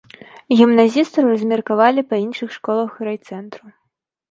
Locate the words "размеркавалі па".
1.33-2.21